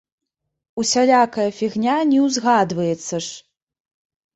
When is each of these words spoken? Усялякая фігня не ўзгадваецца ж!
Усялякая 0.83 1.47
фігня 1.59 1.95
не 2.15 2.19
ўзгадваецца 2.27 3.15
ж! 3.31 3.41